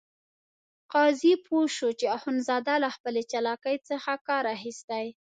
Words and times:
قاضي 0.93 1.33
پوه 1.45 1.63
شو 1.75 1.89
چې 1.99 2.05
اخندزاده 2.17 2.75
له 2.83 2.89
خپلې 2.95 3.21
چالاکۍ 3.31 3.77
څخه 3.89 4.11
کار 4.27 4.43
اخیستی. 4.55 5.05